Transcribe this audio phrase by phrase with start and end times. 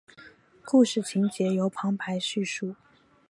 [0.65, 2.75] 故事情节由旁白叙述。